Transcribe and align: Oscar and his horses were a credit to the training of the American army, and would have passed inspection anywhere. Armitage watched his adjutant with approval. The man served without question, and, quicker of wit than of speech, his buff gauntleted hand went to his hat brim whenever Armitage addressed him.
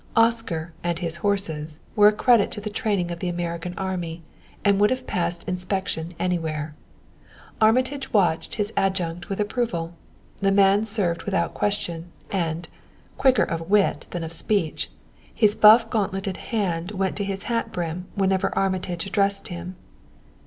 Oscar 0.15 0.73
and 0.83 0.97
his 0.97 1.17
horses 1.17 1.79
were 1.95 2.07
a 2.07 2.11
credit 2.11 2.49
to 2.49 2.59
the 2.59 2.71
training 2.71 3.11
of 3.11 3.19
the 3.19 3.29
American 3.29 3.75
army, 3.77 4.23
and 4.65 4.79
would 4.79 4.89
have 4.89 5.05
passed 5.05 5.43
inspection 5.43 6.15
anywhere. 6.19 6.73
Armitage 7.61 8.11
watched 8.11 8.55
his 8.55 8.73
adjutant 8.75 9.29
with 9.29 9.39
approval. 9.39 9.93
The 10.39 10.51
man 10.51 10.87
served 10.87 11.21
without 11.21 11.53
question, 11.53 12.07
and, 12.31 12.67
quicker 13.19 13.43
of 13.43 13.69
wit 13.69 14.07
than 14.09 14.23
of 14.23 14.33
speech, 14.33 14.89
his 15.31 15.55
buff 15.55 15.87
gauntleted 15.91 16.37
hand 16.49 16.89
went 16.93 17.15
to 17.17 17.23
his 17.23 17.43
hat 17.43 17.71
brim 17.71 18.07
whenever 18.15 18.49
Armitage 18.57 19.05
addressed 19.05 19.49
him. 19.49 19.75